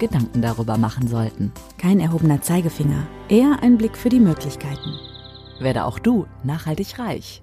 [0.00, 1.52] Gedanken darüber machen sollten.
[1.78, 4.96] Kein erhobener Zeigefinger, eher ein Blick für die Möglichkeiten.
[5.60, 7.42] Werde auch du nachhaltig reich.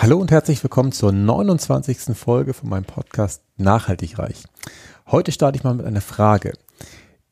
[0.00, 2.16] Hallo und herzlich willkommen zur 29.
[2.16, 4.44] Folge von meinem Podcast Nachhaltig reich.
[5.08, 6.54] Heute starte ich mal mit einer Frage.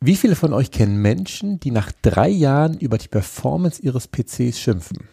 [0.01, 4.59] Wie viele von euch kennen Menschen, die nach drei Jahren über die Performance ihres PCs
[4.59, 5.09] schimpfen?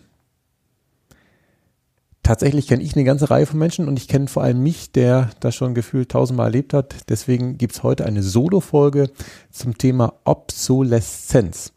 [2.26, 5.30] Tatsächlich kenne ich eine ganze Reihe von Menschen und ich kenne vor allem mich, der
[5.42, 6.96] das schon gefühlt tausendmal erlebt hat.
[7.08, 9.12] Deswegen gibt es heute eine Solo-Folge
[9.52, 11.72] zum Thema Obsoleszenz.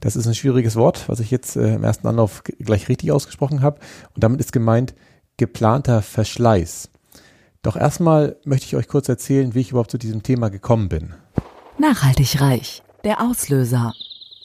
[0.00, 3.60] Das ist ein schwieriges Wort, was ich jetzt äh, im ersten Anlauf gleich richtig ausgesprochen
[3.60, 3.78] habe.
[4.14, 4.94] Und damit ist gemeint
[5.36, 6.88] geplanter Verschleiß.
[7.60, 11.12] Doch erstmal möchte ich euch kurz erzählen, wie ich überhaupt zu diesem Thema gekommen bin.
[11.76, 12.82] Nachhaltig reich.
[13.04, 13.92] Der Auslöser.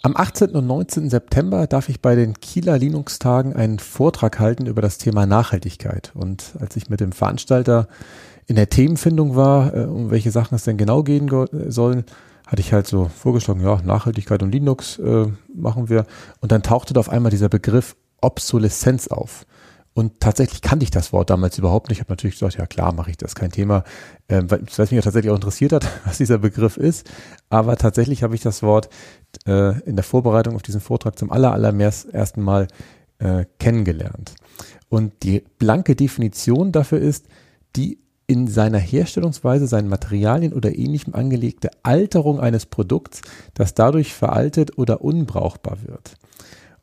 [0.05, 0.51] Am 18.
[0.51, 1.09] und 19.
[1.09, 6.11] September darf ich bei den Kieler Linux-Tagen einen Vortrag halten über das Thema Nachhaltigkeit.
[6.13, 7.87] Und als ich mit dem Veranstalter
[8.45, 11.27] in der Themenfindung war, äh, um welche Sachen es denn genau gehen
[11.69, 12.03] sollen,
[12.45, 15.25] hatte ich halt so vorgeschlagen, ja, Nachhaltigkeit und Linux äh,
[15.55, 16.05] machen wir.
[16.39, 19.47] Und dann tauchte da auf einmal dieser Begriff Obsoleszenz auf.
[19.97, 21.99] Und tatsächlich kannte ich das Wort damals überhaupt nicht.
[21.99, 23.85] Ich habe natürlich gesagt, ja klar, mache ich das, kein Thema.
[24.27, 27.09] Ähm, weil es mich ja tatsächlich auch interessiert hat, was dieser Begriff ist.
[27.49, 28.89] Aber tatsächlich habe ich das Wort
[29.47, 32.67] äh, in der Vorbereitung auf diesen Vortrag zum aller, allerersten Mal
[33.19, 34.35] äh, kennengelernt.
[34.89, 37.27] Und die blanke Definition dafür ist,
[37.77, 43.21] die in seiner Herstellungsweise, seinen Materialien oder ähnlichem angelegte Alterung eines Produkts,
[43.53, 46.17] das dadurch veraltet oder unbrauchbar wird.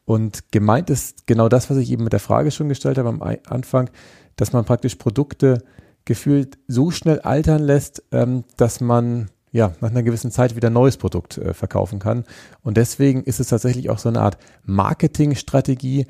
[0.05, 3.23] Und gemeint ist genau das, was ich eben mit der Frage schon gestellt habe am
[3.23, 3.91] Anfang,
[4.37, 5.63] dass man praktisch Produkte
[6.05, 10.73] gefühlt so schnell altern lässt, ähm, dass man ja nach einer gewissen Zeit wieder ein
[10.73, 12.25] neues Produkt äh, verkaufen kann.
[12.63, 16.07] Und deswegen ist es tatsächlich auch so eine Art Marketingstrategie,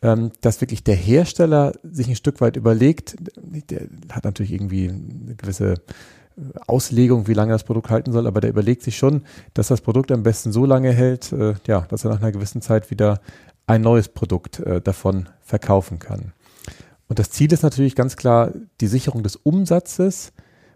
[0.00, 5.34] ähm, dass wirklich der Hersteller sich ein Stück weit überlegt, der hat natürlich irgendwie eine
[5.34, 5.74] gewisse
[6.66, 9.22] Auslegung, wie lange das Produkt halten soll, aber der überlegt sich schon,
[9.54, 12.60] dass das Produkt am besten so lange hält, äh, ja, dass er nach einer gewissen
[12.60, 13.20] Zeit wieder
[13.66, 16.32] ein neues Produkt äh, davon verkaufen kann.
[17.08, 18.50] Und das Ziel ist natürlich ganz klar
[18.80, 20.32] die Sicherung des Umsatzes,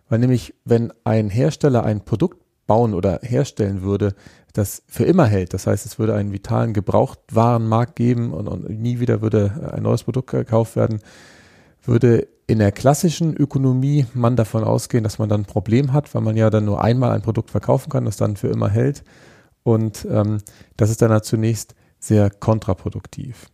[0.08, 4.14] weil nämlich, wenn ein Hersteller ein Produkt bauen oder herstellen würde,
[4.52, 9.00] das für immer hält, das heißt, es würde einen vitalen Gebrauchtwarenmarkt geben und, und nie
[9.00, 11.00] wieder würde ein neues Produkt gekauft werden,
[11.82, 16.22] würde in der klassischen Ökonomie man davon ausgehen, dass man dann ein Problem hat, weil
[16.22, 19.04] man ja dann nur einmal ein Produkt verkaufen kann, das dann für immer hält.
[19.62, 20.38] Und ähm,
[20.76, 23.50] das ist dann halt zunächst sehr kontraproduktiv.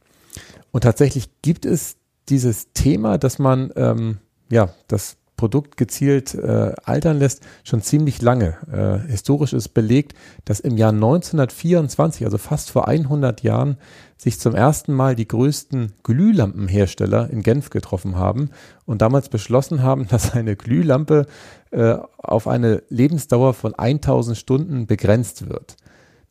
[0.70, 1.96] Und tatsächlich gibt es
[2.28, 4.18] dieses Thema, dass man ähm,
[4.50, 8.56] ja das Produkt gezielt äh, altern lässt, schon ziemlich lange.
[8.70, 10.14] Äh, historisch ist belegt,
[10.44, 13.76] dass im Jahr 1924, also fast vor 100 Jahren,
[14.16, 18.50] sich zum ersten Mal die größten Glühlampenhersteller in Genf getroffen haben
[18.86, 21.26] und damals beschlossen haben, dass eine Glühlampe
[21.72, 25.76] äh, auf eine Lebensdauer von 1000 Stunden begrenzt wird.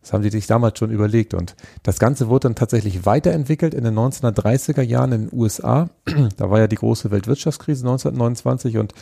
[0.03, 1.33] Das haben die sich damals schon überlegt.
[1.33, 5.89] Und das Ganze wurde dann tatsächlich weiterentwickelt in den 1930er Jahren in den USA.
[6.37, 8.93] da war ja die große Weltwirtschaftskrise 1929 und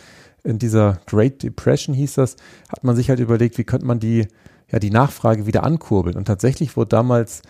[0.44, 2.36] in dieser Great Depression hieß das,
[2.70, 4.28] hat man sich halt überlegt, wie könnte man die,
[4.72, 6.16] ja, die Nachfrage wieder ankurbeln.
[6.16, 7.42] Und tatsächlich wurde damals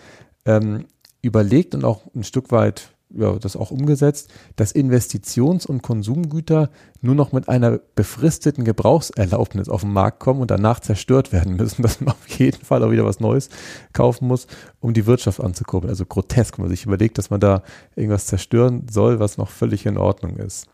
[0.46, 0.86] ähm,
[1.20, 7.14] überlegt und auch ein Stück weit ja, das auch umgesetzt, dass Investitions- und Konsumgüter nur
[7.14, 12.00] noch mit einer befristeten Gebrauchserlaubnis auf den Markt kommen und danach zerstört werden müssen, dass
[12.00, 13.48] man auf jeden Fall auch wieder was Neues
[13.92, 14.46] kaufen muss,
[14.80, 15.90] um die Wirtschaft anzukurbeln.
[15.90, 17.62] Also grotesk, wenn man sich überlegt, dass man da
[17.96, 20.66] irgendwas zerstören soll, was noch völlig in Ordnung ist.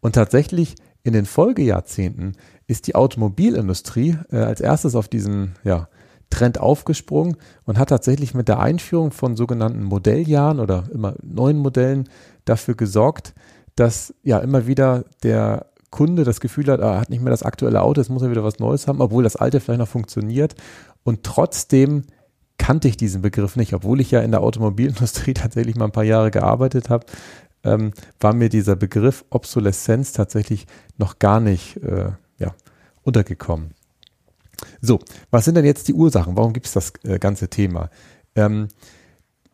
[0.00, 5.88] Und tatsächlich in den Folgejahrzehnten ist die Automobilindustrie äh, als erstes auf diesen ja,
[6.32, 12.08] Trend aufgesprungen und hat tatsächlich mit der Einführung von sogenannten Modelljahren oder immer neuen Modellen
[12.46, 13.34] dafür gesorgt,
[13.76, 17.82] dass ja immer wieder der Kunde das Gefühl hat, er hat nicht mehr das aktuelle
[17.82, 20.54] Auto, jetzt muss er wieder was Neues haben, obwohl das alte vielleicht noch funktioniert.
[21.04, 22.04] Und trotzdem
[22.56, 26.02] kannte ich diesen Begriff nicht, obwohl ich ja in der Automobilindustrie tatsächlich mal ein paar
[26.02, 27.04] Jahre gearbeitet habe,
[27.62, 30.66] ähm, war mir dieser Begriff Obsoleszenz tatsächlich
[30.96, 32.54] noch gar nicht äh, ja,
[33.02, 33.74] untergekommen.
[34.80, 35.00] So,
[35.30, 36.36] was sind denn jetzt die Ursachen?
[36.36, 37.90] Warum gibt es das äh, ganze Thema?
[38.34, 38.68] Ähm,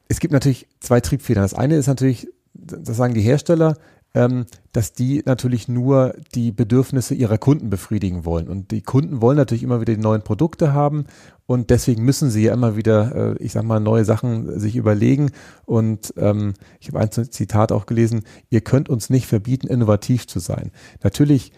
[0.09, 1.43] es gibt natürlich zwei Triebfedern.
[1.43, 3.77] Das eine ist natürlich, das sagen die Hersteller,
[4.15, 8.49] ähm, dass die natürlich nur die Bedürfnisse ihrer Kunden befriedigen wollen.
[8.49, 11.05] Und die Kunden wollen natürlich immer wieder die neuen Produkte haben
[11.47, 15.31] und deswegen müssen sie ja immer wieder, äh, ich sag mal, neue Sachen sich überlegen.
[15.65, 20.41] Und ähm, ich habe ein Zitat auch gelesen, ihr könnt uns nicht verbieten, innovativ zu
[20.41, 20.73] sein.
[21.03, 21.53] Natürlich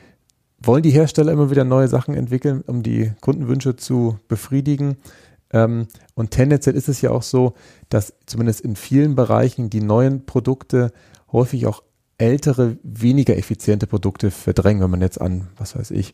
[0.62, 4.96] wollen die Hersteller immer wieder neue Sachen entwickeln, um die Kundenwünsche zu befriedigen.
[5.52, 7.54] Ähm, und tendenziell ist es ja auch so,
[7.88, 10.92] dass zumindest in vielen Bereichen die neuen Produkte
[11.32, 11.82] häufig auch
[12.18, 14.82] ältere, weniger effiziente Produkte verdrängen.
[14.82, 16.12] Wenn man jetzt an, was weiß ich,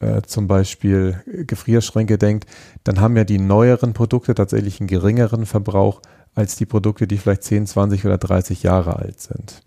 [0.00, 2.48] äh, zum Beispiel Gefrierschränke denkt,
[2.84, 6.02] dann haben ja die neueren Produkte tatsächlich einen geringeren Verbrauch
[6.34, 9.62] als die Produkte, die vielleicht 10, 20 oder 30 Jahre alt sind.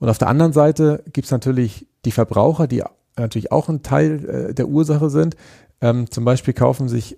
[0.00, 2.82] Und auf der anderen Seite gibt es natürlich die Verbraucher, die
[3.16, 5.36] natürlich auch ein Teil äh, der Ursache sind.
[5.80, 7.16] Ähm, zum Beispiel kaufen sich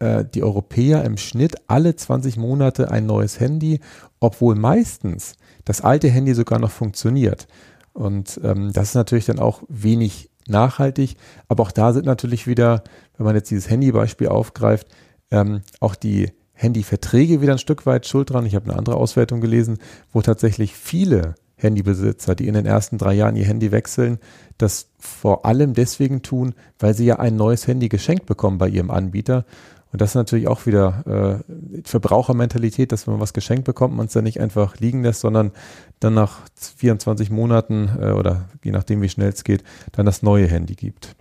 [0.00, 3.80] äh, die Europäer im Schnitt alle 20 Monate ein neues Handy,
[4.18, 5.34] obwohl meistens
[5.64, 7.46] das alte Handy sogar noch funktioniert.
[7.92, 11.16] Und ähm, das ist natürlich dann auch wenig nachhaltig.
[11.48, 12.82] Aber auch da sind natürlich wieder,
[13.16, 14.88] wenn man jetzt dieses Handybeispiel aufgreift,
[15.30, 18.46] ähm, auch die Handyverträge wieder ein Stück weit schuld dran.
[18.46, 19.78] Ich habe eine andere Auswertung gelesen,
[20.12, 24.18] wo tatsächlich viele Handybesitzer, die in den ersten drei Jahren ihr Handy wechseln,
[24.58, 28.90] das vor allem deswegen tun, weil sie ja ein neues Handy geschenkt bekommen bei ihrem
[28.90, 29.44] Anbieter
[29.92, 34.06] und das ist natürlich auch wieder äh, Verbrauchermentalität, dass wenn man was geschenkt bekommt, man
[34.06, 35.50] es dann nicht einfach liegen lässt, sondern
[35.98, 36.40] dann nach
[36.76, 41.16] 24 Monaten äh, oder je nachdem, wie schnell es geht, dann das neue Handy gibt.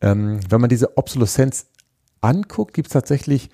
[0.00, 1.66] Ähm, wenn man diese Obsoleszenz
[2.20, 3.50] anguckt, gibt es tatsächlich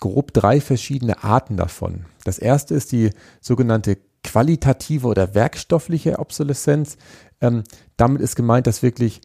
[0.00, 2.06] grob drei verschiedene Arten davon.
[2.24, 3.10] Das erste ist die
[3.42, 6.96] sogenannte qualitative oder werkstoffliche Obsoleszenz.
[7.40, 7.62] Ähm,
[7.96, 9.20] damit ist gemeint, dass wirklich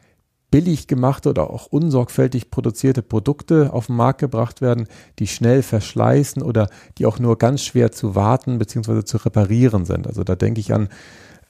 [0.51, 4.87] billig gemachte oder auch unsorgfältig produzierte Produkte auf den Markt gebracht werden,
[5.19, 9.03] die schnell verschleißen oder die auch nur ganz schwer zu warten bzw.
[9.03, 10.07] zu reparieren sind.
[10.07, 10.89] Also da denke ich an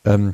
[0.06, 0.34] ähm,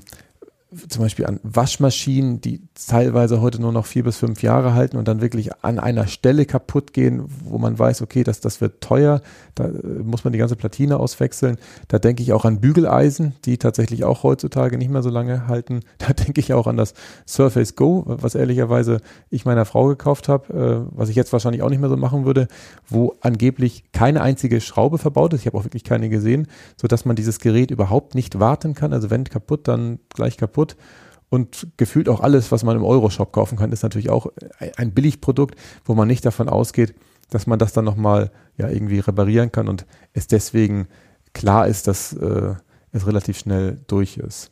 [0.89, 5.07] zum Beispiel an Waschmaschinen, die teilweise heute nur noch vier bis fünf Jahre halten und
[5.07, 9.21] dann wirklich an einer Stelle kaputt gehen, wo man weiß, okay, das, das wird teuer,
[9.53, 9.69] da äh,
[10.03, 11.57] muss man die ganze Platine auswechseln.
[11.87, 15.81] Da denke ich auch an Bügeleisen, die tatsächlich auch heutzutage nicht mehr so lange halten.
[16.05, 16.93] Da denke ich auch an das
[17.27, 21.69] Surface Go, was ehrlicherweise ich meiner Frau gekauft habe, äh, was ich jetzt wahrscheinlich auch
[21.69, 22.47] nicht mehr so machen würde,
[22.87, 25.41] wo angeblich keine einzige Schraube verbaut ist.
[25.41, 26.47] Ich habe auch wirklich keine gesehen,
[26.79, 28.93] sodass man dieses Gerät überhaupt nicht warten kann.
[28.93, 30.75] Also wenn kaputt, dann gleich kaputt kaputt.
[31.29, 34.27] Und gefühlt auch alles, was man im Euroshop kaufen kann, ist natürlich auch
[34.77, 36.93] ein Billigprodukt, wo man nicht davon ausgeht,
[37.29, 40.87] dass man das dann nochmal ja, irgendwie reparieren kann und es deswegen
[41.33, 42.53] klar ist, dass äh,
[42.91, 44.51] es relativ schnell durch ist.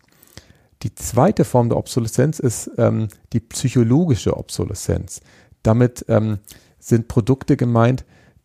[0.81, 5.21] Die zweite Form der Obsoleszenz ist ähm, die psychologische Obsoleszenz.
[5.61, 6.39] Damit ähm,
[6.79, 8.03] sind Produkte gemeint,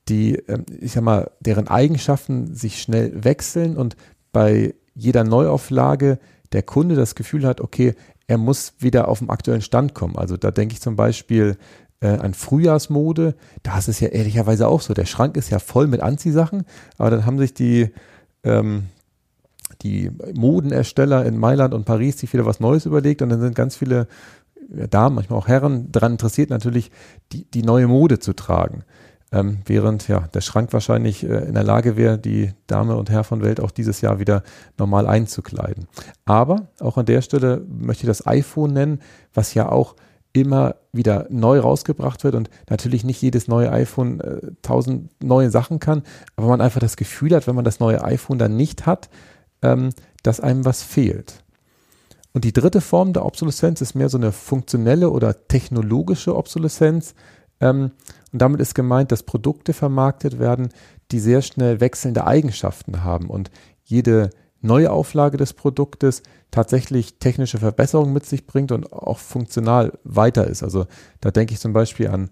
[0.08, 3.96] die, ähm, ich sag mal, deren Eigenschaften sich schnell wechseln und
[4.32, 6.18] bei jeder Neuauflage
[6.52, 7.94] der Kunde das Gefühl hat, okay,
[8.26, 10.16] er muss wieder auf den aktuellen Stand kommen.
[10.16, 11.56] Also da denke ich zum Beispiel
[12.00, 13.34] äh, an Frühjahrsmode.
[13.62, 14.94] Da ist es ja ehrlicherweise auch so.
[14.94, 16.64] Der Schrank ist ja voll mit Anziehsachen,
[16.98, 17.90] aber dann haben sich die,
[18.44, 18.86] ähm,
[19.82, 23.76] die Modenersteller in Mailand und Paris sich wieder was Neues überlegt und dann sind ganz
[23.76, 24.08] viele
[24.68, 26.90] Damen, manchmal auch Herren, daran interessiert natürlich,
[27.32, 28.84] die, die neue Mode zu tragen.
[29.30, 33.24] Ähm, während ja der Schrank wahrscheinlich äh, in der Lage wäre, die Dame und Herr
[33.24, 34.42] von Welt auch dieses Jahr wieder
[34.78, 35.86] normal einzukleiden.
[36.24, 39.00] Aber auch an der Stelle möchte ich das iPhone nennen,
[39.34, 39.96] was ja auch
[40.32, 45.78] immer wieder neu rausgebracht wird und natürlich nicht jedes neue iPhone äh, tausend neue Sachen
[45.78, 46.02] kann,
[46.36, 49.08] aber man einfach das Gefühl hat, wenn man das neue iPhone dann nicht hat,
[49.62, 49.90] ähm,
[50.22, 51.44] dass einem was fehlt.
[52.32, 57.14] Und die dritte Form der Obsoleszenz ist mehr so eine funktionelle oder technologische Obsoleszenz.
[57.60, 57.90] Ähm,
[58.32, 60.68] und damit ist gemeint, dass Produkte vermarktet werden,
[61.10, 63.50] die sehr schnell wechselnde Eigenschaften haben und
[63.84, 64.30] jede
[64.60, 70.62] neue Auflage des Produktes tatsächlich technische Verbesserungen mit sich bringt und auch funktional weiter ist.
[70.62, 70.86] Also
[71.20, 72.30] da denke ich zum Beispiel an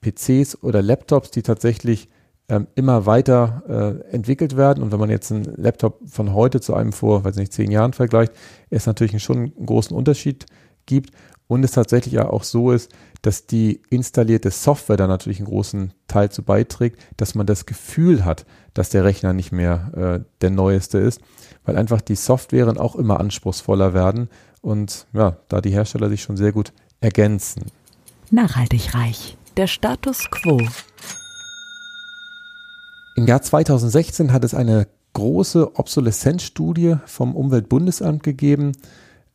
[0.00, 2.08] PCs oder Laptops, die tatsächlich
[2.48, 4.82] ähm, immer weiter äh, entwickelt werden.
[4.82, 7.94] Und wenn man jetzt einen Laptop von heute zu einem vor, weiß nicht, zehn Jahren
[7.94, 8.32] vergleicht,
[8.70, 10.46] ist natürlich schon einen großen Unterschied
[10.86, 11.10] gibt
[11.46, 12.90] und es tatsächlich ja auch so ist,
[13.24, 18.26] dass die installierte Software da natürlich einen großen Teil zu beiträgt, dass man das Gefühl
[18.26, 21.22] hat, dass der Rechner nicht mehr äh, der neueste ist,
[21.64, 24.28] weil einfach die Softwaren auch immer anspruchsvoller werden
[24.60, 27.62] und ja, da die Hersteller sich schon sehr gut ergänzen.
[28.30, 29.38] Nachhaltig reich.
[29.56, 30.60] Der Status quo.
[33.16, 38.72] Im Jahr 2016 hat es eine große Obsoleszenzstudie vom Umweltbundesamt gegeben.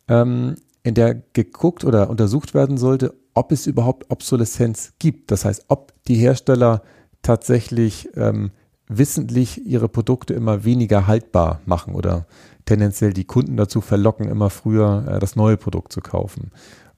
[0.07, 5.31] Ähm, in der geguckt oder untersucht werden sollte, ob es überhaupt Obsoleszenz gibt.
[5.31, 6.83] Das heißt, ob die Hersteller
[7.21, 8.51] tatsächlich ähm,
[8.89, 12.27] wissentlich ihre Produkte immer weniger haltbar machen oder
[12.65, 16.51] tendenziell die Kunden dazu verlocken, immer früher äh, das neue Produkt zu kaufen.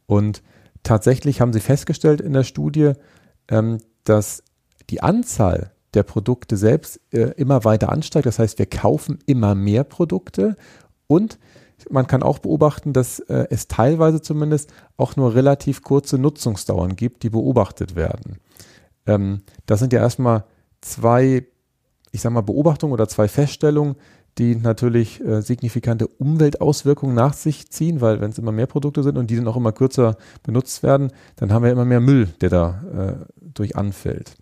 [0.07, 0.41] Und
[0.81, 2.93] tatsächlich haben sie festgestellt in der Studie,
[3.47, 4.43] ähm, dass
[4.89, 8.25] die Anzahl der Produkte selbst äh, immer weiter ansteigt.
[8.25, 10.55] Das heißt, wir kaufen immer mehr Produkte
[11.05, 11.37] und
[11.89, 17.23] man kann auch beobachten, dass äh, es teilweise zumindest auch nur relativ kurze Nutzungsdauern gibt,
[17.23, 18.37] die beobachtet werden.
[19.05, 20.45] Ähm, das sind ja erstmal
[20.81, 21.45] zwei,
[22.11, 23.95] ich sag mal, Beobachtungen oder zwei Feststellungen,
[24.37, 29.17] die natürlich äh, signifikante Umweltauswirkungen nach sich ziehen, weil wenn es immer mehr Produkte sind
[29.17, 32.49] und die dann auch immer kürzer benutzt werden, dann haben wir immer mehr Müll, der
[32.49, 34.37] da äh, durch anfällt.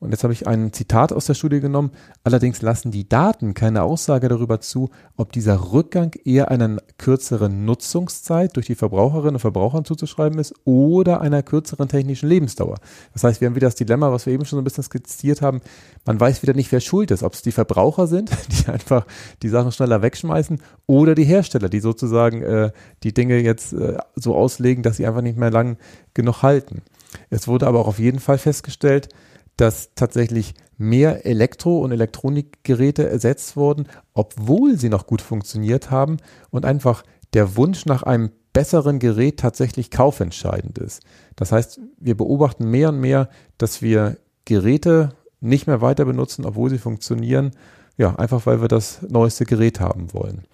[0.00, 1.90] Und jetzt habe ich ein Zitat aus der Studie genommen.
[2.24, 4.88] Allerdings lassen die Daten keine Aussage darüber zu,
[5.18, 11.20] ob dieser Rückgang eher einer kürzeren Nutzungszeit durch die Verbraucherinnen und Verbrauchern zuzuschreiben ist oder
[11.20, 12.78] einer kürzeren technischen Lebensdauer.
[13.12, 15.42] Das heißt, wir haben wieder das Dilemma, was wir eben schon so ein bisschen skizziert
[15.42, 15.60] haben.
[16.06, 17.22] Man weiß wieder nicht, wer schuld ist.
[17.22, 19.06] Ob es die Verbraucher sind, die einfach
[19.42, 24.34] die Sachen schneller wegschmeißen oder die Hersteller, die sozusagen äh, die Dinge jetzt äh, so
[24.34, 25.76] auslegen, dass sie einfach nicht mehr lang
[26.14, 26.80] genug halten.
[27.28, 29.10] Es wurde aber auch auf jeden Fall festgestellt,
[29.60, 36.16] dass tatsächlich mehr Elektro- und Elektronikgeräte ersetzt wurden, obwohl sie noch gut funktioniert haben
[36.48, 37.02] und einfach
[37.34, 41.02] der Wunsch nach einem besseren Gerät tatsächlich kaufentscheidend ist.
[41.36, 46.70] Das heißt, wir beobachten mehr und mehr, dass wir Geräte nicht mehr weiter benutzen, obwohl
[46.70, 47.50] sie funktionieren,
[47.98, 50.44] ja, einfach weil wir das neueste Gerät haben wollen.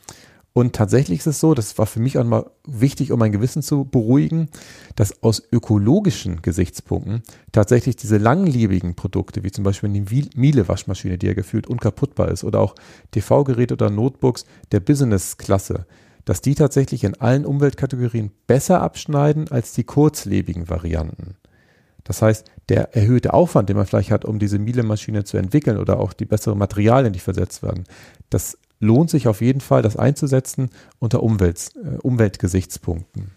[0.56, 3.60] Und tatsächlich ist es so, das war für mich auch mal wichtig, um mein Gewissen
[3.60, 4.48] zu beruhigen,
[4.94, 7.22] dass aus ökologischen Gesichtspunkten
[7.52, 12.60] tatsächlich diese langlebigen Produkte, wie zum Beispiel die Miele-Waschmaschine, die ja gefühlt unkaputtbar ist, oder
[12.60, 12.75] auch
[13.10, 15.84] TV-Geräte oder Notebooks der Business-Klasse,
[16.25, 21.36] dass die tatsächlich in allen Umweltkategorien besser abschneiden als die kurzlebigen Varianten.
[22.02, 26.00] Das heißt, der erhöhte Aufwand, den man vielleicht hat, um diese Miele-Maschine zu entwickeln oder
[26.00, 27.84] auch die besseren Materialien, die versetzt werden,
[28.30, 33.33] das lohnt sich auf jeden Fall, das einzusetzen unter Umwelt, äh, Umweltgesichtspunkten.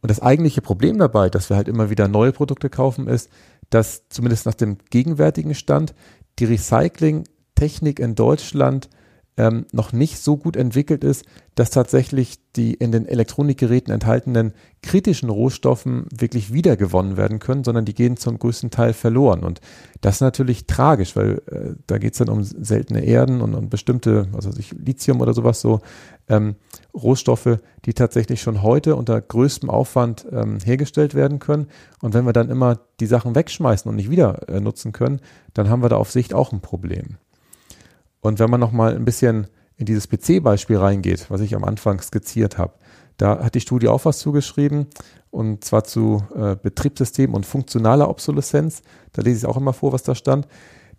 [0.00, 3.30] Und das eigentliche Problem dabei, dass wir halt immer wieder neue Produkte kaufen, ist,
[3.70, 5.94] dass zumindest nach dem gegenwärtigen Stand
[6.38, 8.90] die Recycling-Technik in Deutschland
[9.36, 11.24] ähm, noch nicht so gut entwickelt ist,
[11.54, 17.94] dass tatsächlich die in den Elektronikgeräten enthaltenen kritischen Rohstoffen wirklich wiedergewonnen werden können, sondern die
[17.94, 19.42] gehen zum größten Teil verloren.
[19.42, 19.60] Und
[20.02, 23.70] das ist natürlich tragisch, weil äh, da geht es dann um seltene Erden und, um
[23.70, 25.80] bestimmte, also Lithium oder sowas so,
[26.28, 26.56] ähm,
[26.94, 31.68] Rohstoffe, die tatsächlich schon heute unter größtem Aufwand ähm, hergestellt werden können.
[32.00, 35.20] Und wenn wir dann immer die Sachen wegschmeißen und nicht wieder äh, nutzen können,
[35.54, 37.16] dann haben wir da auf Sicht auch ein Problem.
[38.22, 42.56] Und wenn man nochmal ein bisschen in dieses PC-Beispiel reingeht, was ich am Anfang skizziert
[42.56, 42.74] habe,
[43.18, 44.86] da hat die Studie auch was zugeschrieben,
[45.30, 48.82] und zwar zu äh, Betriebssystem und funktionaler Obsoleszenz.
[49.12, 50.46] Da lese ich auch immer vor, was da stand.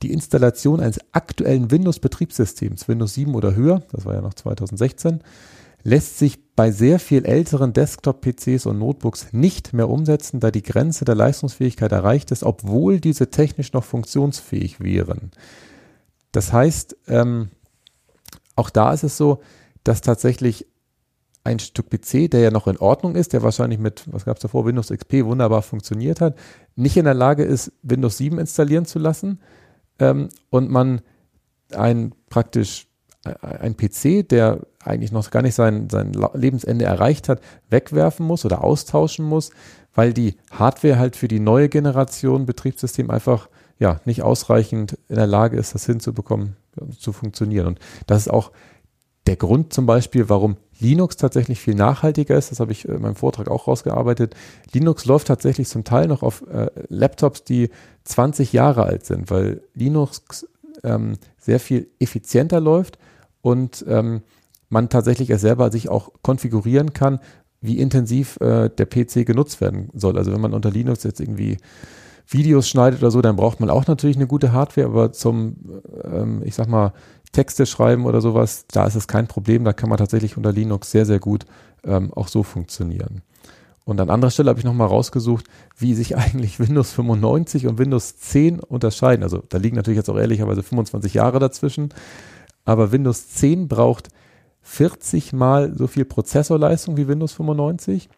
[0.02, 5.22] Die Installation eines aktuellen Windows-Betriebssystems, Windows 7 oder höher, das war ja noch 2016,
[5.84, 11.06] lässt sich bei sehr viel älteren Desktop-PCs und Notebooks nicht mehr umsetzen, da die Grenze
[11.06, 15.32] der Leistungsfähigkeit erreicht ist, obwohl diese technisch noch funktionsfähig wären.
[16.34, 17.50] Das heißt, ähm,
[18.58, 19.42] auch da ist es so,
[19.86, 20.68] dass tatsächlich
[21.46, 24.42] ein Stück PC, der ja noch in Ordnung ist, der wahrscheinlich mit, was gab es
[24.42, 26.36] davor, Windows XP wunderbar funktioniert hat,
[26.76, 29.40] nicht in der Lage ist, Windows 7 installieren zu lassen
[30.00, 31.02] ähm, und man
[31.72, 32.88] ein praktisch
[33.24, 38.64] ein PC, der eigentlich noch gar nicht sein, sein Lebensende erreicht hat, wegwerfen muss oder
[38.64, 39.52] austauschen muss,
[39.94, 43.48] weil die Hardware halt für die neue Generation Betriebssystem einfach
[43.80, 46.56] ja, nicht ausreichend in der Lage ist, das hinzubekommen,
[46.98, 47.68] zu funktionieren.
[47.68, 48.52] Und das ist auch
[49.28, 52.52] der Grund zum Beispiel, warum Linux tatsächlich viel nachhaltiger ist.
[52.52, 54.36] Das habe ich in meinem Vortrag auch rausgearbeitet.
[54.74, 57.70] Linux läuft tatsächlich zum Teil noch auf äh, Laptops, die
[58.04, 60.48] 20 Jahre alt sind, weil Linux
[60.84, 62.98] ähm, sehr viel effizienter läuft
[63.42, 64.24] und ähm,
[64.70, 67.20] man tatsächlich es selber sich auch konfigurieren kann,
[67.62, 70.18] wie intensiv äh, der PC genutzt werden soll.
[70.18, 71.58] Also wenn man unter Linux jetzt irgendwie
[72.28, 75.56] Videos schneidet oder so, dann braucht man auch natürlich eine gute Hardware, aber zum,
[76.04, 76.94] ähm, ich sag mal,
[77.32, 80.92] Texte schreiben oder sowas, da ist es kein Problem, da kann man tatsächlich unter Linux
[80.92, 81.46] sehr, sehr gut
[81.84, 83.22] ähm, auch so funktionieren.
[83.86, 85.46] Und an anderer Stelle habe ich nochmal rausgesucht,
[85.78, 89.24] wie sich eigentlich Windows 95 und Windows 10 unterscheiden.
[89.24, 91.90] Also da liegen natürlich jetzt auch ehrlicherweise 25 Jahre dazwischen.
[92.66, 94.10] Aber Windows 10 braucht
[94.62, 98.10] 40 mal so viel Prozessorleistung wie Windows 95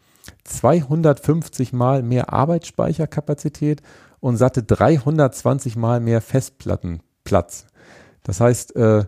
[0.43, 3.81] 250 mal mehr Arbeitsspeicherkapazität
[4.19, 7.67] und satte 320 mal mehr Festplattenplatz.
[8.23, 9.05] Das heißt, äh,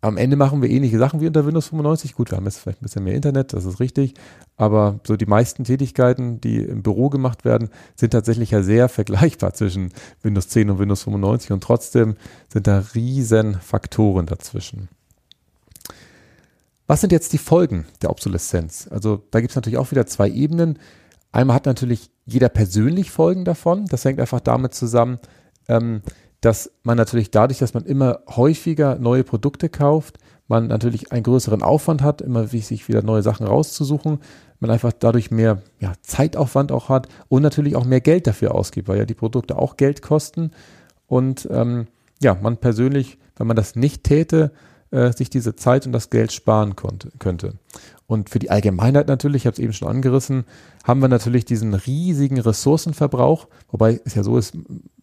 [0.00, 2.14] am Ende machen wir ähnliche Sachen wie unter Windows 95.
[2.14, 4.14] Gut, wir haben jetzt vielleicht ein bisschen mehr Internet, das ist richtig.
[4.56, 9.54] Aber so die meisten Tätigkeiten, die im Büro gemacht werden, sind tatsächlich ja sehr vergleichbar
[9.54, 12.16] zwischen Windows 10 und Windows 95 und trotzdem
[12.52, 14.88] sind da riesen Faktoren dazwischen.
[16.88, 18.88] Was sind jetzt die Folgen der Obsoleszenz?
[18.90, 20.78] Also da gibt es natürlich auch wieder zwei Ebenen.
[21.30, 23.84] Einmal hat natürlich jeder persönlich Folgen davon.
[23.84, 25.18] Das hängt einfach damit zusammen,
[25.68, 26.00] ähm,
[26.40, 31.62] dass man natürlich dadurch, dass man immer häufiger neue Produkte kauft, man natürlich einen größeren
[31.62, 34.20] Aufwand hat, immer sich wieder neue Sachen rauszusuchen,
[34.58, 38.88] man einfach dadurch mehr ja, Zeitaufwand auch hat und natürlich auch mehr Geld dafür ausgibt,
[38.88, 40.52] weil ja die Produkte auch Geld kosten
[41.06, 41.86] und ähm,
[42.22, 44.52] ja, man persönlich, wenn man das nicht täte,
[44.90, 47.54] äh, sich diese Zeit und das Geld sparen konnte, könnte.
[48.06, 50.44] Und für die Allgemeinheit natürlich, ich habe es eben schon angerissen,
[50.84, 54.56] haben wir natürlich diesen riesigen Ressourcenverbrauch, wobei es ja so ist,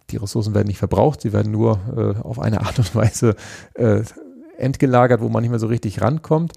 [0.09, 3.35] die Ressourcen werden nicht verbraucht, sie werden nur äh, auf eine Art und Weise
[3.75, 4.01] äh,
[4.57, 6.53] entgelagert, wo man nicht mehr so richtig rankommt.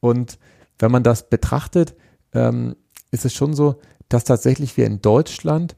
[0.00, 0.38] Und
[0.78, 1.94] wenn man das betrachtet,
[2.32, 2.76] ähm,
[3.10, 5.76] ist es schon so, dass tatsächlich wir in Deutschland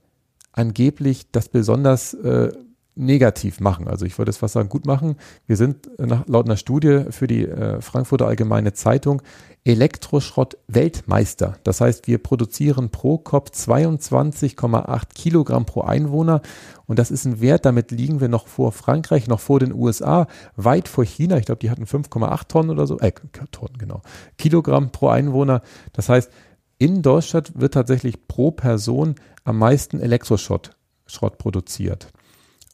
[0.53, 2.53] angeblich das besonders äh,
[2.95, 3.89] negativ machen.
[3.89, 5.17] Also ich würde es fast sagen, gut machen.
[5.47, 9.23] Wir sind nach, laut einer Studie für die äh, Frankfurter Allgemeine Zeitung
[9.65, 11.59] Elektroschrott-Weltmeister.
[11.65, 16.41] Das heißt, wir produzieren pro Kopf 22,8 Kilogramm pro Einwohner
[16.87, 20.27] und das ist ein Wert, damit liegen wir noch vor Frankreich, noch vor den USA,
[20.57, 21.37] weit vor China.
[21.37, 23.13] Ich glaube, die hatten 5,8 Tonnen oder so, äh,
[23.51, 24.01] Tonnen, genau,
[24.39, 25.63] Kilogramm pro Einwohner.
[25.93, 26.31] Das heißt,
[26.79, 30.71] in Deutschland wird tatsächlich pro Person am meisten Elektroschrott
[31.07, 32.09] Schrott produziert.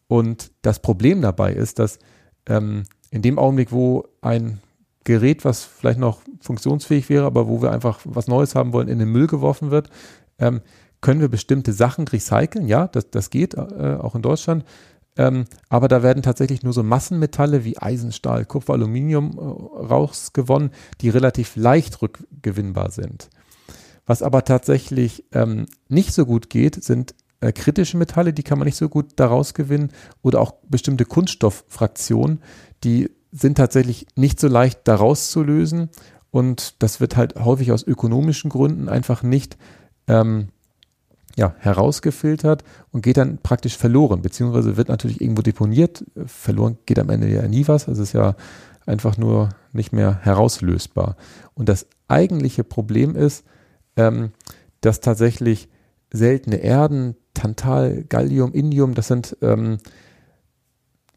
[0.08, 1.98] Und das Problem dabei ist, dass
[2.46, 4.60] ähm, in dem Augenblick, wo ein
[5.04, 8.98] Gerät, was vielleicht noch funktionsfähig wäre, aber wo wir einfach was Neues haben wollen, in
[8.98, 9.88] den Müll geworfen wird,
[10.38, 10.60] ähm,
[11.00, 12.66] können wir bestimmte Sachen recyceln.
[12.66, 14.64] Ja, das, das geht äh, auch in Deutschland.
[15.16, 20.70] Ähm, aber da werden tatsächlich nur so Massenmetalle wie Eisen, Stahl, Kupfer, Aluminium äh, rausgewonnen,
[21.00, 23.30] die relativ leicht rückgewinnbar sind.
[24.04, 28.66] Was aber tatsächlich ähm, nicht so gut geht, sind äh, kritische Metalle, die kann man
[28.66, 29.90] nicht so gut daraus gewinnen
[30.22, 32.40] oder auch bestimmte Kunststofffraktionen,
[32.84, 35.90] die sind tatsächlich nicht so leicht daraus zu lösen
[36.30, 39.56] und das wird halt häufig aus ökonomischen Gründen einfach nicht
[40.06, 40.48] ähm,
[41.36, 46.04] ja, herausgefiltert und geht dann praktisch verloren, beziehungsweise wird natürlich irgendwo deponiert.
[46.24, 47.88] Verloren geht am Ende ja nie was.
[47.88, 48.34] Es ist ja
[48.86, 51.16] einfach nur nicht mehr herauslösbar.
[51.54, 53.44] Und das eigentliche Problem ist,
[53.96, 54.32] ähm,
[54.80, 55.68] dass tatsächlich
[56.12, 59.78] seltene Erden, Tantal, Gallium, Indium, das sind ähm,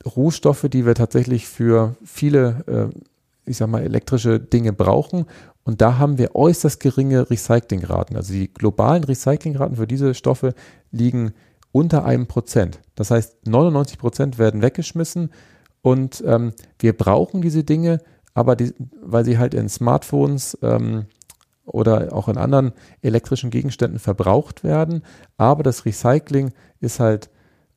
[0.06, 5.26] Rohstoffe, die wir tatsächlich für viele, äh, ich sag mal, elektrische Dinge brauchen.
[5.64, 8.16] Und da haben wir äußerst geringe Recyclingraten.
[8.16, 10.54] Also die globalen Recyclingraten für diese Stoffe
[10.92, 11.34] liegen
[11.72, 12.80] unter einem Prozent.
[12.96, 15.32] Das heißt, 99 Prozent werden weggeschmissen
[15.82, 18.00] und ähm, wir brauchen diese Dinge,
[18.34, 21.06] aber die, weil sie halt in Smartphones, ähm,
[21.70, 25.04] oder auch in anderen elektrischen Gegenständen verbraucht werden.
[25.38, 27.30] Aber das Recycling ist halt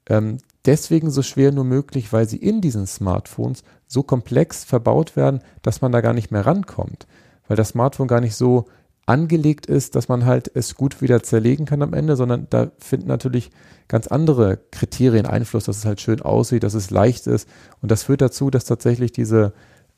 [0.09, 5.41] ähm, deswegen so schwer nur möglich, weil sie in diesen Smartphones so komplex verbaut werden,
[5.63, 7.07] dass man da gar nicht mehr rankommt.
[7.49, 8.67] Weil das Smartphone gar nicht so
[9.05, 13.09] angelegt ist, dass man halt es gut wieder zerlegen kann am Ende, sondern da finden
[13.09, 13.51] natürlich
[13.89, 17.49] ganz andere Kriterien Einfluss, dass es halt schön aussieht, dass es leicht ist.
[17.81, 19.53] Und das führt dazu, dass tatsächlich diese,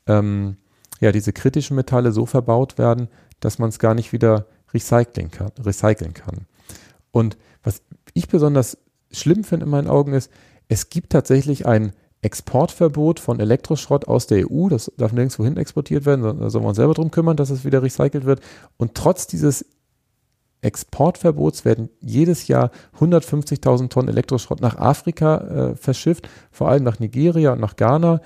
[0.06, 0.56] ähm,
[1.00, 3.08] ja, diese kritischen Metalle so verbaut werden,
[3.44, 6.46] dass man es gar nicht wieder recyceln kann, recyceln kann.
[7.12, 8.78] Und was ich besonders
[9.10, 10.30] schlimm finde in meinen Augen ist,
[10.68, 14.68] es gibt tatsächlich ein Exportverbot von Elektroschrott aus der EU.
[14.68, 16.22] Das darf nirgendwo hin exportiert werden.
[16.22, 18.40] Da sollen wir uns selber drum kümmern, dass es wieder recycelt wird.
[18.78, 19.66] Und trotz dieses
[20.62, 27.52] Exportverbots werden jedes Jahr 150.000 Tonnen Elektroschrott nach Afrika äh, verschifft, vor allem nach Nigeria
[27.52, 28.22] und nach Ghana.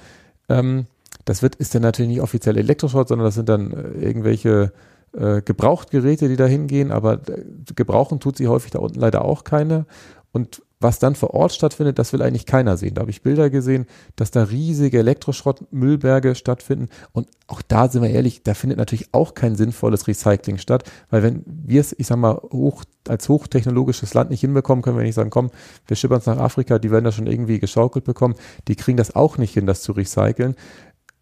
[0.49, 0.87] Ähm,
[1.25, 4.73] das wird, ist dann natürlich nicht offiziell Elektroschrott, sondern das sind dann äh, irgendwelche
[5.17, 7.45] äh, Gebrauchtgeräte, die da hingehen, aber äh,
[7.75, 9.87] gebrauchen tut sie häufig da unten leider auch keine.
[10.33, 12.95] Und was dann vor Ort stattfindet, das will eigentlich keiner sehen.
[12.95, 16.89] Da habe ich Bilder gesehen, dass da riesige Elektroschrottmüllberge stattfinden.
[17.13, 21.23] Und auch da sind wir ehrlich, da findet natürlich auch kein sinnvolles Recycling statt, weil
[21.23, 25.17] wenn wir es, ich sag mal, hoch, als hochtechnologisches Land nicht hinbekommen, können wir nicht
[25.17, 25.51] sagen, komm,
[25.87, 28.35] wir schippern es nach Afrika, die werden das schon irgendwie geschaukelt bekommen.
[28.69, 30.55] Die kriegen das auch nicht hin, das zu recyceln.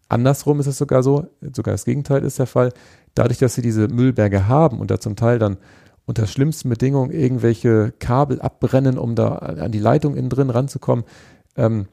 [0.09, 2.71] Andersrum ist es sogar so, sogar das Gegenteil ist der Fall,
[3.17, 5.57] dadurch, dass sie diese Müllberge haben und da zum Teil dann
[6.05, 11.05] unter schlimmsten Bedingungen irgendwelche Kabel abbrennen, um da an die Leitung innen drin ranzukommen,
[11.55, 11.87] ähm,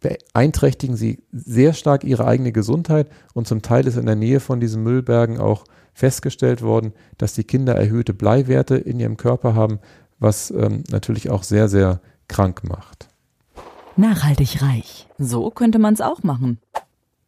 [0.00, 4.60] beeinträchtigen sie sehr stark ihre eigene Gesundheit und zum Teil ist in der Nähe von
[4.60, 9.78] diesen Müllbergen auch festgestellt worden, dass die Kinder erhöhte Bleiwerte in ihrem Körper haben,
[10.18, 13.08] was ähm, natürlich auch sehr, sehr krank macht.
[13.96, 15.06] Nachhaltig reich.
[15.18, 16.58] So könnte man es auch machen.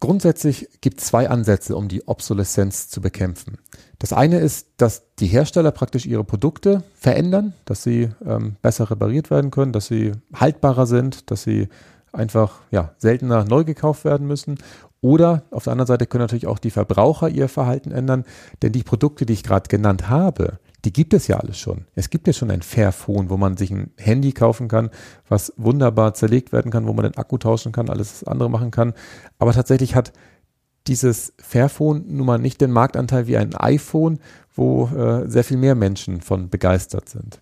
[0.06, 3.58] Grundsätzlich gibt es zwei Ansätze, um die Obsoleszenz zu bekämpfen.
[3.98, 9.30] Das eine ist, dass die Hersteller praktisch ihre Produkte verändern, dass sie ähm, besser repariert
[9.30, 11.68] werden können, dass sie haltbarer sind, dass sie
[12.12, 14.58] einfach ja, seltener neu gekauft werden müssen.
[15.00, 18.24] Oder auf der anderen Seite können natürlich auch die Verbraucher ihr Verhalten ändern,
[18.62, 21.86] denn die Produkte, die ich gerade genannt habe, die gibt es ja alles schon.
[21.96, 24.90] Es gibt ja schon ein Fairphone, wo man sich ein Handy kaufen kann,
[25.28, 28.94] was wunderbar zerlegt werden kann, wo man den Akku tauschen kann, alles andere machen kann.
[29.40, 30.12] Aber tatsächlich hat
[30.86, 34.20] dieses Fairphone nun mal nicht den Marktanteil wie ein iPhone,
[34.54, 37.40] wo äh, sehr viel mehr Menschen von begeistert sind.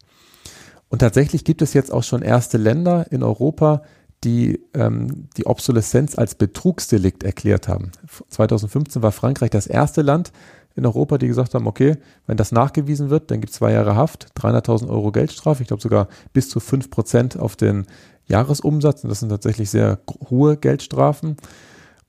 [0.88, 3.82] Und tatsächlich gibt es jetzt auch schon erste Länder in Europa,
[4.24, 7.92] die ähm, die Obsoleszenz als Betrugsdelikt erklärt haben.
[8.30, 10.32] 2015 war Frankreich das erste Land
[10.76, 13.96] in Europa, die gesagt haben, okay, wenn das nachgewiesen wird, dann gibt es zwei Jahre
[13.96, 17.86] Haft, 300.000 Euro Geldstrafe, ich glaube sogar bis zu 5 Prozent auf den
[18.26, 21.36] Jahresumsatz und das sind tatsächlich sehr hohe Geldstrafen.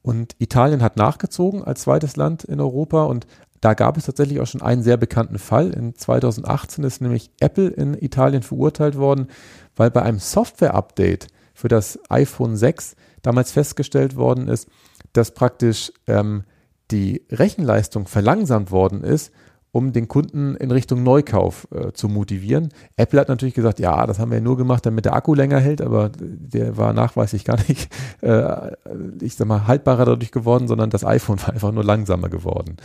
[0.02, 3.26] Und Italien hat nachgezogen als zweites Land in Europa und
[3.62, 5.72] da gab es tatsächlich auch schon einen sehr bekannten Fall.
[5.72, 9.28] In 2018 ist nämlich Apple in Italien verurteilt worden,
[9.76, 14.68] weil bei einem Software-Update für das iPhone 6 damals festgestellt worden ist,
[15.14, 16.44] dass praktisch ähm,
[16.92, 19.32] die Rechenleistung verlangsamt worden ist,
[19.76, 22.70] um den Kunden in Richtung Neukauf äh, zu motivieren.
[22.96, 25.82] Apple hat natürlich gesagt, ja, das haben wir nur gemacht, damit der Akku länger hält,
[25.82, 27.90] aber der war nachweislich gar nicht,
[28.22, 28.72] äh,
[29.20, 32.78] ich sag mal, haltbarer dadurch geworden, sondern das iPhone war einfach nur langsamer geworden.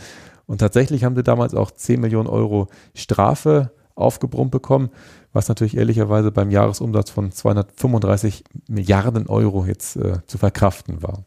[0.47, 4.89] Und tatsächlich haben sie damals auch 10 Millionen Euro Strafe aufgebrummt bekommen,
[5.31, 11.23] was natürlich ehrlicherweise beim Jahresumsatz von 235 Milliarden Euro jetzt äh, zu verkraften war.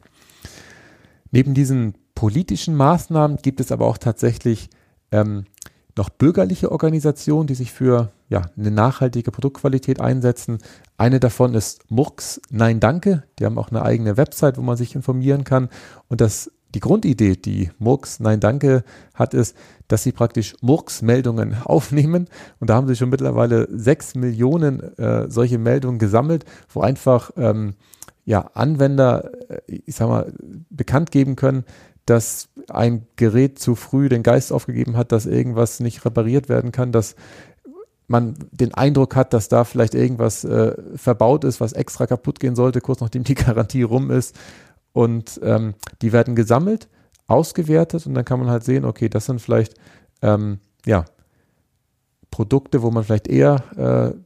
[1.31, 4.71] Neben diesen politischen Maßnahmen gibt es aber auch tatsächlich
[5.11, 5.45] ähm,
[5.97, 10.59] noch bürgerliche Organisationen, die sich für ja, eine nachhaltige Produktqualität einsetzen.
[10.97, 13.25] Eine davon ist Murks Nein Danke.
[13.39, 15.69] Die haben auch eine eigene Website, wo man sich informieren kann.
[16.09, 18.83] Und das, die Grundidee, die Murks Nein Danke
[19.15, 22.29] hat, ist, dass sie praktisch Murks-Meldungen aufnehmen.
[22.59, 27.75] Und da haben sie schon mittlerweile sechs Millionen äh, solche Meldungen gesammelt, wo einfach ähm,
[28.25, 30.33] ja, Anwender, äh, ich sag mal,
[30.71, 31.65] bekannt geben können,
[32.07, 36.93] dass ein Gerät zu früh den Geist aufgegeben hat, dass irgendwas nicht repariert werden kann,
[36.93, 37.15] dass
[38.07, 42.55] man den Eindruck hat, dass da vielleicht irgendwas äh, verbaut ist, was extra kaputt gehen
[42.55, 44.37] sollte, kurz nachdem die Garantie rum ist.
[44.93, 46.89] Und ähm, die werden gesammelt,
[47.27, 49.75] ausgewertet und dann kann man halt sehen, okay, das sind vielleicht
[50.23, 51.05] ähm, ja
[52.31, 54.19] Produkte, wo man vielleicht eher äh,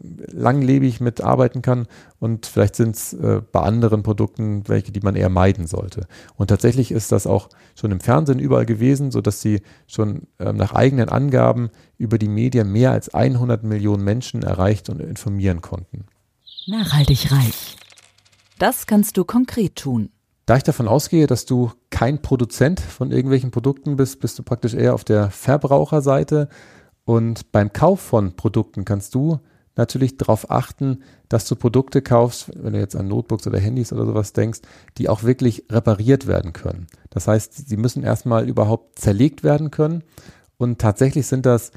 [0.00, 1.86] langlebig mitarbeiten kann
[2.18, 6.06] und vielleicht sind es äh, bei anderen Produkten welche, die man eher meiden sollte.
[6.36, 10.72] Und tatsächlich ist das auch schon im Fernsehen überall gewesen, sodass sie schon ähm, nach
[10.72, 16.06] eigenen Angaben über die Medien mehr als 100 Millionen Menschen erreicht und informieren konnten.
[16.66, 17.76] Nachhaltig reich.
[18.58, 20.10] Das kannst du konkret tun.
[20.50, 24.74] Da ich davon ausgehe, dass du kein Produzent von irgendwelchen Produkten bist, bist du praktisch
[24.74, 26.48] eher auf der Verbraucherseite.
[27.04, 29.38] Und beim Kauf von Produkten kannst du
[29.76, 34.06] natürlich darauf achten, dass du Produkte kaufst, wenn du jetzt an Notebooks oder Handys oder
[34.06, 34.60] sowas denkst,
[34.98, 36.86] die auch wirklich repariert werden können.
[37.10, 40.02] Das heißt, sie müssen erstmal überhaupt zerlegt werden können
[40.58, 41.70] und tatsächlich sind das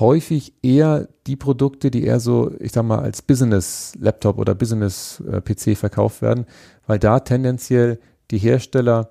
[0.00, 6.22] häufig eher die Produkte, die eher so, ich sag mal, als Business-Laptop oder Business-PC verkauft
[6.22, 6.46] werden,
[6.86, 9.10] weil da tendenziell die Hersteller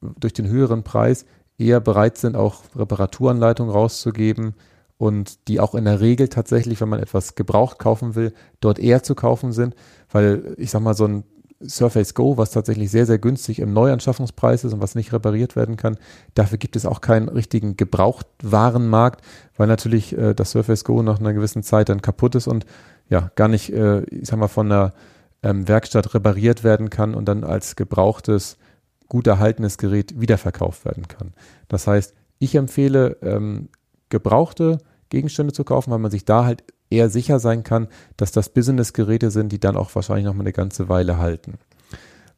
[0.00, 1.26] durch den höheren Preis
[1.58, 4.54] eher bereit sind, auch Reparaturanleitungen rauszugeben,
[4.98, 9.02] und die auch in der Regel tatsächlich, wenn man etwas gebraucht kaufen will, dort eher
[9.02, 9.74] zu kaufen sind,
[10.10, 11.24] weil ich sag mal, so ein
[11.66, 15.76] Surface Go, was tatsächlich sehr, sehr günstig im Neuanschaffungspreis ist und was nicht repariert werden
[15.76, 15.96] kann,
[16.34, 19.24] dafür gibt es auch keinen richtigen Gebrauchtwarenmarkt,
[19.56, 22.66] weil natürlich äh, das Surface Go nach einer gewissen Zeit dann kaputt ist und
[23.08, 24.94] ja, gar nicht, äh, ich sag mal, von der
[25.42, 28.56] ähm, Werkstatt repariert werden kann und dann als gebrauchtes,
[29.08, 31.34] gut erhaltenes Gerät wiederverkauft werden kann.
[31.68, 33.68] Das heißt, ich empfehle ähm,
[34.14, 34.78] gebrauchte
[35.10, 39.32] Gegenstände zu kaufen, weil man sich da halt eher sicher sein kann, dass das Business-Geräte
[39.32, 41.54] sind, die dann auch wahrscheinlich noch mal eine ganze Weile halten.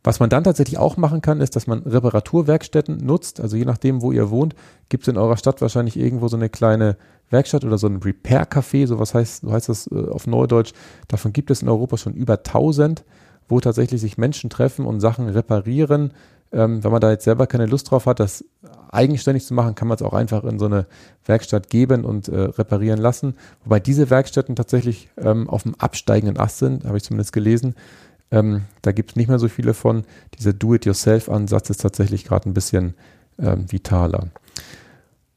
[0.03, 3.41] Was man dann tatsächlich auch machen kann, ist, dass man Reparaturwerkstätten nutzt.
[3.41, 4.55] Also je nachdem, wo ihr wohnt,
[4.89, 6.97] gibt es in eurer Stadt wahrscheinlich irgendwo so eine kleine
[7.29, 10.73] Werkstatt oder so ein Repair-Café, so was heißt, so heißt das äh, auf Neudeutsch.
[11.09, 13.05] Davon gibt es in Europa schon über 1000,
[13.49, 16.13] wo tatsächlich sich Menschen treffen und Sachen reparieren,
[16.57, 18.45] ähm, wenn man da jetzt selber keine Lust drauf hat, das
[18.91, 20.87] eigenständig zu machen, kann man es auch einfach in so eine
[21.27, 23.35] Werkstatt geben und äh, reparieren lassen.
[23.63, 27.75] Wobei diese Werkstätten tatsächlich ähm, auf dem absteigenden Ast sind, habe ich zumindest gelesen.
[28.31, 30.05] Ähm, da gibt es nicht mehr so viele von.
[30.39, 32.95] Dieser Do-it-yourself-Ansatz ist tatsächlich gerade ein bisschen
[33.39, 34.29] ähm, vitaler.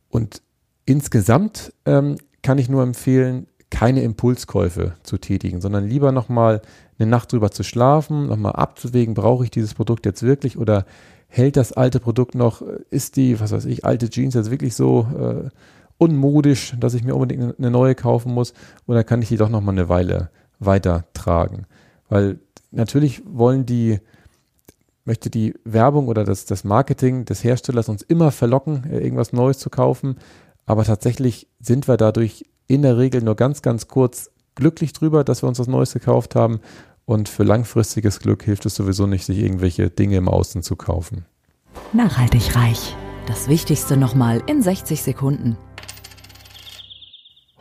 [0.10, 0.42] Und
[0.86, 6.62] insgesamt ähm, kann ich nur empfehlen, keine Impulskäufe zu tätigen, sondern lieber nochmal
[7.00, 10.86] eine Nacht drüber zu schlafen, nochmal abzuwägen, brauche ich dieses Produkt jetzt wirklich oder
[11.28, 15.08] hält das alte Produkt noch, ist die, was weiß ich, alte Jeans jetzt wirklich so
[15.18, 15.50] äh,
[15.98, 18.54] unmodisch, dass ich mir unbedingt eine neue kaufen muss?
[18.88, 21.66] Oder kann ich die doch nochmal eine Weile weiter tragen?
[22.10, 22.40] Weil
[22.72, 24.00] natürlich wollen die,
[25.06, 29.60] möchte die Werbung oder das, das Marketing des Herstellers uns immer verlocken, äh, irgendwas Neues
[29.60, 30.18] zu kaufen,
[30.66, 35.42] aber tatsächlich sind wir dadurch in der Regel nur ganz, ganz kurz glücklich drüber, dass
[35.44, 36.60] wir uns was Neues gekauft haben
[37.10, 41.26] und für langfristiges Glück hilft es sowieso nicht, sich irgendwelche Dinge im Außen zu kaufen.
[41.92, 42.96] Nachhaltig reich.
[43.26, 45.58] Das Wichtigste nochmal in 60 Sekunden.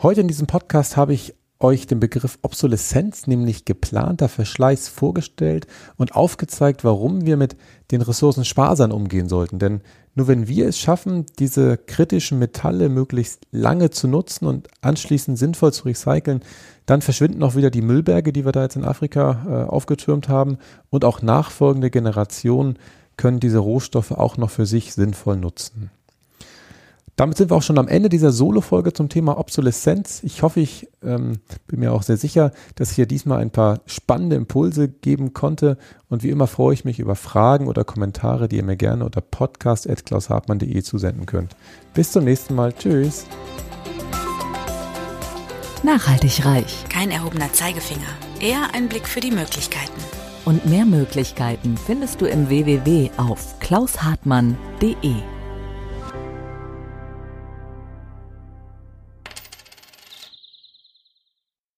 [0.02, 6.14] Heute in diesem Podcast habe ich euch den Begriff Obsoleszenz, nämlich geplanter Verschleiß, vorgestellt und
[6.14, 7.56] aufgezeigt, warum wir mit
[7.90, 9.58] den Ressourcen sparsam umgehen sollten.
[9.58, 9.80] Denn
[10.18, 15.72] nur wenn wir es schaffen, diese kritischen Metalle möglichst lange zu nutzen und anschließend sinnvoll
[15.72, 16.42] zu recyceln,
[16.87, 20.59] dann verschwinden auch wieder die Müllberge, die wir da jetzt in Afrika äh, aufgetürmt haben.
[20.90, 22.81] Und auch nachfolgende Generationen
[23.16, 25.90] können diese Rohstoffe auch noch für sich sinnvoll nutzen.
[27.18, 30.22] Damit sind wir auch schon am Ende dieser Solo-Folge zum Thema Obsoleszenz.
[30.22, 33.81] Ich hoffe, ich ähm, bin mir auch sehr sicher, dass ich hier diesmal ein paar
[33.87, 35.78] spannende Impulse geben konnte.
[36.09, 39.20] Und wie immer freue ich mich über Fragen oder Kommentare, die ihr mir gerne unter
[39.20, 41.57] podcast.klaushartmann.de zusenden könnt.
[41.92, 42.72] Bis zum nächsten Mal.
[42.72, 43.26] Tschüss.
[45.83, 46.85] Nachhaltig reich.
[46.88, 48.07] Kein erhobener Zeigefinger,
[48.40, 50.00] eher ein Blick für die Möglichkeiten.
[50.44, 55.16] Und mehr Möglichkeiten findest du im www auf klaushartmann.de.